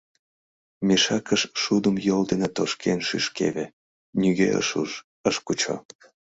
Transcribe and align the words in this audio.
Мешакыш 0.87 1.41
шудым 1.61 1.95
йол 2.07 2.21
дене 2.31 2.47
тошкен 2.55 2.99
шӱшкеве— 3.07 3.65
нигӧ 4.19 4.47
ыш 4.61 4.69
уж, 4.81 4.91
ыш 5.29 5.35
кучо. 5.45 5.75